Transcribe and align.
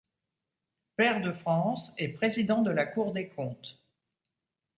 Pair 0.97 1.21
de 1.21 1.31
France 1.31 1.93
et 1.99 2.07
Président 2.07 2.63
de 2.63 2.71
la 2.71 2.87
Cour 2.87 3.13
des 3.13 3.27
Comptes. 3.29 3.79